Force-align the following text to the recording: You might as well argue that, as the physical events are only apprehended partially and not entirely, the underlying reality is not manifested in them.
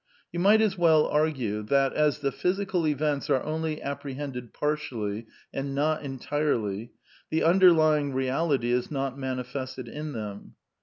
You 0.31 0.39
might 0.39 0.61
as 0.61 0.79
well 0.79 1.05
argue 1.05 1.61
that, 1.61 1.93
as 1.93 2.21
the 2.21 2.31
physical 2.31 2.87
events 2.87 3.29
are 3.29 3.43
only 3.43 3.79
apprehended 3.83 4.51
partially 4.51 5.27
and 5.53 5.75
not 5.75 6.01
entirely, 6.01 6.93
the 7.29 7.43
underlying 7.43 8.11
reality 8.11 8.71
is 8.71 8.89
not 8.89 9.15
manifested 9.19 9.87
in 9.87 10.13
them. 10.13 10.55